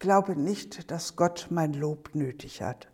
glaube 0.00 0.34
nicht, 0.34 0.90
dass 0.90 1.14
Gott 1.14 1.46
mein 1.50 1.74
Lob 1.74 2.14
nötig 2.14 2.62
hat. 2.62 2.88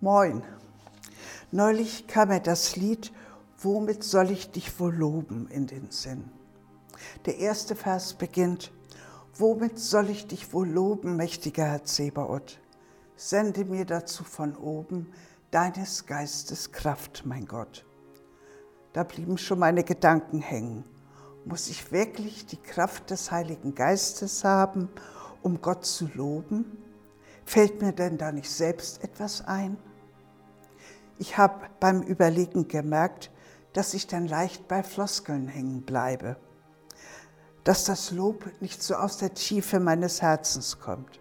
Moin. 0.00 0.42
Neulich 1.50 2.06
kam 2.06 2.28
mir 2.28 2.40
das 2.40 2.76
Lied 2.76 3.10
Womit 3.60 4.04
soll 4.04 4.30
ich 4.30 4.52
dich 4.52 4.78
wohl 4.78 4.94
loben 4.94 5.48
in 5.48 5.66
den 5.66 5.90
Sinn. 5.90 6.30
Der 7.26 7.38
erste 7.38 7.74
Vers 7.74 8.14
beginnt 8.14 8.70
Womit 9.34 9.80
soll 9.80 10.10
ich 10.10 10.28
dich 10.28 10.52
wohl 10.52 10.68
loben, 10.68 11.16
mächtiger 11.16 11.64
Herr 11.64 11.84
Zebaoth? 11.84 12.60
Sende 13.16 13.64
mir 13.64 13.84
dazu 13.84 14.22
von 14.22 14.54
oben 14.56 15.12
deines 15.50 16.06
Geistes 16.06 16.70
Kraft, 16.70 17.22
mein 17.24 17.46
Gott. 17.46 17.84
Da 18.92 19.02
blieben 19.02 19.38
schon 19.38 19.58
meine 19.58 19.82
Gedanken 19.82 20.40
hängen. 20.40 20.84
Muss 21.48 21.70
ich 21.70 21.92
wirklich 21.92 22.44
die 22.44 22.60
Kraft 22.60 23.08
des 23.08 23.30
Heiligen 23.30 23.74
Geistes 23.74 24.44
haben, 24.44 24.90
um 25.40 25.62
Gott 25.62 25.86
zu 25.86 26.06
loben? 26.12 26.76
Fällt 27.46 27.80
mir 27.80 27.94
denn 27.94 28.18
da 28.18 28.32
nicht 28.32 28.50
selbst 28.50 29.02
etwas 29.02 29.40
ein? 29.46 29.78
Ich 31.16 31.38
habe 31.38 31.64
beim 31.80 32.02
Überlegen 32.02 32.68
gemerkt, 32.68 33.30
dass 33.72 33.94
ich 33.94 34.06
dann 34.06 34.28
leicht 34.28 34.68
bei 34.68 34.82
Floskeln 34.82 35.48
hängen 35.48 35.80
bleibe, 35.86 36.36
dass 37.64 37.84
das 37.84 38.10
Lob 38.10 38.44
nicht 38.60 38.82
so 38.82 38.96
aus 38.96 39.16
der 39.16 39.32
Tiefe 39.32 39.80
meines 39.80 40.20
Herzens 40.20 40.78
kommt. 40.78 41.18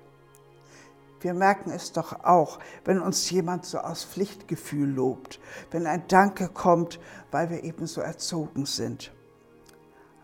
Wir 1.21 1.34
merken 1.34 1.71
es 1.71 1.94
doch 1.94 2.26
auch, 2.26 2.59
wenn 2.84 2.99
uns 2.99 3.30
jemand 3.30 3.66
so 3.66 3.77
aus 3.77 4.04
Pflichtgefühl 4.04 4.90
lobt, 4.90 5.40
wenn 5.71 5.88
ein 5.88 6.05
Danke 6.09 6.49
kommt, 6.49 6.99
weil 7.32 7.49
wir 7.49 7.63
eben 7.63 7.88
so 7.88 8.02
erzogen 8.02 8.66
sind. 8.66 9.13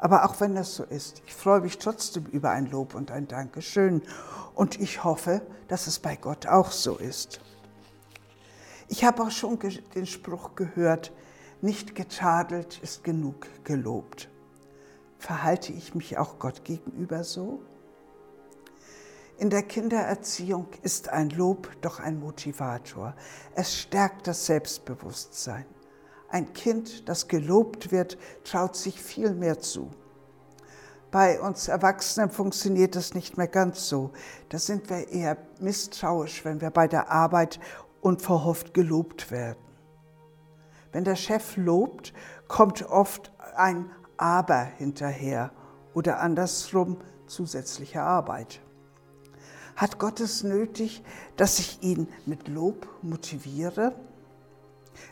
Aber 0.03 0.25
auch 0.25 0.41
wenn 0.41 0.53
das 0.53 0.75
so 0.75 0.84
ist, 0.84 1.23
ich 1.25 1.34
freue 1.34 1.62
mich 1.62 1.77
trotzdem 1.77 2.25
über 2.25 2.49
ein 2.49 2.70
Lob 2.70 2.94
und 2.94 3.09
ein 3.09 3.25
Dankeschön. 3.25 4.02
Und 4.53 4.81
ich 4.81 5.05
hoffe, 5.05 5.41
dass 5.69 5.88
es 5.88 6.00
bei 6.00 6.17
Gott 6.17 6.45
auch 6.45 6.73
so 6.73 6.97
ist. 6.97 7.39
Ich 8.89 9.05
habe 9.05 9.23
auch 9.23 9.31
schon 9.31 9.58
den 9.95 10.05
Spruch 10.05 10.55
gehört, 10.55 11.13
nicht 11.61 11.95
getadelt 11.95 12.80
ist 12.83 13.05
genug 13.05 13.47
gelobt. 13.63 14.28
Verhalte 15.19 15.72
ich 15.72 15.95
mich 15.95 16.17
auch 16.17 16.38
Gott 16.38 16.66
gegenüber 16.66 17.23
so? 17.23 17.61
In 19.38 19.50
der 19.50 19.63
Kindererziehung 19.63 20.67
ist 20.81 21.08
ein 21.08 21.30
Lob 21.30 21.69
doch 21.80 22.02
ein 22.02 22.19
Motivator. 22.19 23.16
Es 23.56 23.80
stärkt 23.80 24.28
das 24.28 24.47
Selbstbewusstsein. 24.47 25.66
Ein 26.34 26.52
Kind, 26.53 27.08
das 27.08 27.28
gelobt 27.28 27.92
wird, 27.92 28.17
traut 28.44 28.76
sich 28.76 29.00
viel 29.00 29.36
mehr 29.36 29.59
zu. 29.59 29.92
Bei 31.12 31.40
uns 31.40 31.67
Erwachsenen 31.67 32.31
funktioniert 32.31 32.95
das 32.95 33.14
nicht 33.14 33.38
mehr 33.38 33.48
ganz 33.48 33.88
so. 33.88 34.14
Da 34.50 34.58
sind 34.58 34.90
wir 34.90 35.09
eher 35.09 35.38
misstrauisch, 35.59 36.44
wenn 36.44 36.59
wir 36.59 36.72
bei 36.72 36.88
der 36.88 37.12
Arbeit 37.12 37.59
unverhofft 38.02 38.73
gelobt 38.73 39.30
werden. 39.30 39.59
Wenn 40.92 41.03
der 41.03 41.17
Chef 41.17 41.56
lobt, 41.56 42.16
kommt 42.47 42.81
oft 42.90 43.31
ein 43.56 43.92
Aber 44.18 44.64
hinterher 44.64 45.52
oder 45.94 46.20
andersrum 46.20 46.97
zusätzliche 47.28 48.02
Arbeit. 48.02 48.59
Hat 49.75 50.00
Gott 50.00 50.20
es 50.20 50.42
nötig, 50.42 51.03
dass 51.38 51.59
ich 51.59 51.84
ihn 51.84 52.08
mit 52.25 52.47
Lob 52.47 52.88
motiviere? 53.03 53.94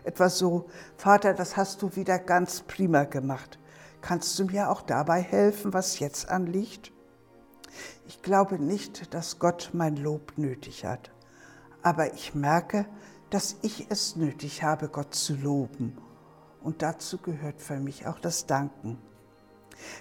Etwas 0.04 0.38
so, 0.38 0.70
Vater, 0.98 1.34
das 1.34 1.58
hast 1.58 1.82
du 1.82 1.96
wieder 1.96 2.20
ganz 2.20 2.62
prima 2.62 3.04
gemacht. 3.04 3.60
Kannst 4.02 4.38
du 4.40 4.46
mir 4.46 4.70
auch 4.70 4.82
dabei 4.82 5.22
helfen, 5.22 5.74
was 5.74 6.00
jetzt 6.00 6.30
anliegt? 6.30 6.92
Ich 8.08 8.22
glaube 8.22 8.60
nicht, 8.60 9.14
dass 9.14 9.40
Gott 9.40 9.70
mein 9.74 9.96
Lob 9.96 10.34
nötig 10.38 10.86
hat, 10.86 11.12
aber 11.82 12.14
ich 12.14 12.36
merke, 12.36 12.86
dass 13.30 13.56
ich 13.62 13.88
es 13.90 14.16
nötig 14.16 14.64
habe, 14.64 14.90
Gott 14.90 15.16
zu 15.16 15.36
loben. 15.36 15.98
Und 16.62 16.82
dazu 16.82 17.18
gehört 17.18 17.62
für 17.62 17.78
mich 17.78 18.06
auch 18.08 18.20
das 18.20 18.46
Danken. 18.46 18.98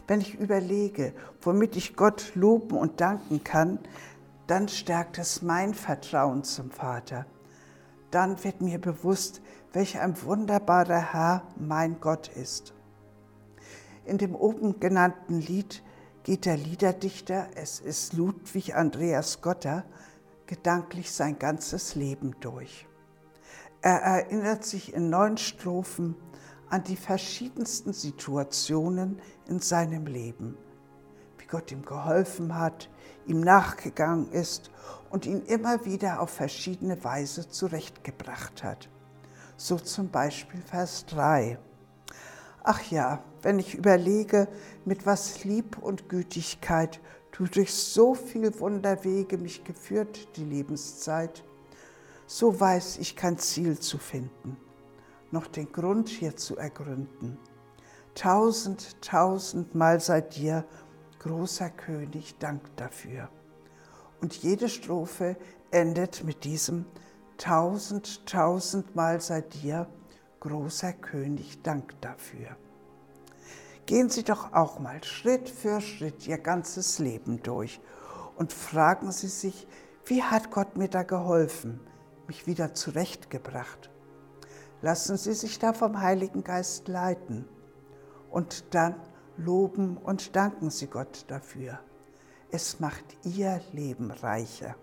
Wenn 0.06 0.21
ich 0.21 0.34
überlege, 0.34 1.15
womit 1.41 1.76
ich 1.76 1.97
Gott 1.97 2.32
loben 2.34 2.76
und 2.76 3.00
danken 3.00 3.44
kann, 3.44 3.78
dann 4.47 4.69
stärkt 4.69 5.19
es 5.19 5.43
mein 5.43 5.75
Vertrauen 5.75 6.43
zum 6.43 6.71
Vater. 6.71 7.25
Dann 8.10 8.43
wird 8.43 8.60
mir 8.60 8.81
bewusst, 8.81 9.41
welch 9.72 9.98
ein 9.98 10.20
wunderbarer 10.22 11.12
Herr 11.12 11.42
mein 11.56 12.00
Gott 12.00 12.28
ist. 12.28 12.75
In 14.04 14.19
dem 14.19 14.34
oben 14.34 14.81
genannten 14.81 15.41
Lied 15.41 15.82
geht 16.25 16.44
der 16.44 16.56
Liederdichter, 16.56 17.48
es 17.54 17.81
ist 17.81 18.12
Ludwig 18.14 18.75
Andreas 18.75 19.41
Gotter, 19.41 19.84
gedanklich 20.47 21.12
sein 21.12 21.38
ganzes 21.38 21.94
Leben 21.94 22.34
durch. 22.41 22.86
Er 23.82 24.00
erinnert 24.03 24.64
sich 24.64 24.92
in 24.92 25.08
neun 25.08 25.38
Strophen 25.38 26.16
an 26.69 26.84
die 26.84 26.97
verschiedensten 26.97 27.92
Situationen 27.92 29.20
in 29.48 29.60
seinem 29.60 30.06
Leben, 30.06 30.58
wie 31.38 31.47
Gott 31.47 31.72
ihm 31.72 31.84
geholfen 31.84 32.56
hat, 32.58 32.91
ihm 33.26 33.41
nachgegangen 33.41 34.31
ist 34.32 34.70
und 35.08 35.25
ihn 35.25 35.42
immer 35.42 35.84
wieder 35.84 36.20
auf 36.20 36.31
verschiedene 36.31 37.02
Weise 37.04 37.48
zurechtgebracht 37.48 38.62
hat. 38.62 38.88
So 39.62 39.76
zum 39.76 40.09
Beispiel 40.09 40.62
Vers 40.62 41.04
3. 41.04 41.59
Ach 42.65 42.82
ja, 42.91 43.22
wenn 43.43 43.59
ich 43.59 43.75
überlege, 43.75 44.48
mit 44.87 45.04
was 45.04 45.44
Lieb 45.44 45.76
und 45.76 46.09
Gütigkeit 46.09 46.98
du 47.32 47.44
durch 47.44 47.75
so 47.75 48.15
viel 48.15 48.59
Wunderwege 48.59 49.37
mich 49.37 49.62
geführt, 49.62 50.34
die 50.37 50.47
Lebenszeit, 50.47 51.44
so 52.26 52.59
weiß 52.59 52.97
ich 53.00 53.16
kein 53.16 53.37
Ziel 53.37 53.78
zu 53.78 53.99
finden, 53.99 54.56
noch 55.31 55.47
den 55.47 55.70
Grund 55.70 56.09
hier 56.09 56.34
zu 56.37 56.56
ergründen. 56.56 57.37
Tausend, 58.15 59.03
tausendmal 59.03 60.00
sei 60.00 60.22
dir, 60.22 60.65
großer 61.19 61.69
König, 61.69 62.38
Dank 62.38 62.62
dafür. 62.76 63.28
Und 64.22 64.37
jede 64.37 64.70
Strophe 64.70 65.37
endet 65.70 66.25
mit 66.25 66.44
diesem 66.44 66.87
tausend, 67.41 68.27
tausendmal 68.27 69.21
sei 69.21 69.41
dir, 69.41 69.87
großer 70.41 70.93
König, 70.93 71.62
Dank 71.62 71.99
dafür. 72.01 72.56
Gehen 73.87 74.11
Sie 74.11 74.23
doch 74.23 74.53
auch 74.53 74.78
mal 74.78 75.03
Schritt 75.03 75.49
für 75.49 75.81
Schritt 75.81 76.27
Ihr 76.29 76.39
ganzes 76.39 76.99
Leben 76.99 77.43
durch 77.43 77.81
und 78.37 78.53
fragen 78.53 79.11
Sie 79.11 79.29
sich, 79.29 79.67
wie 80.05 80.23
hat 80.23 80.50
Gott 80.50 80.77
mir 80.77 80.89
da 80.89 81.03
geholfen, 81.03 81.81
mich 82.27 82.47
wieder 82.47 82.75
zurechtgebracht? 82.75 83.91
Lassen 84.83 85.17
Sie 85.17 85.33
sich 85.33 85.59
da 85.59 85.73
vom 85.73 86.00
Heiligen 86.00 86.45
Geist 86.45 86.89
leiten 86.89 87.49
und 88.31 88.75
dann 88.75 88.95
loben 89.37 89.97
und 89.97 90.37
danken 90.37 90.71
Sie 90.71 90.87
Gott 90.87 91.25
dafür. 91.29 91.81
Es 92.50 92.81
macht 92.81 93.05
Ihr 93.25 93.61
Leben 93.73 94.11
reicher. 94.11 94.77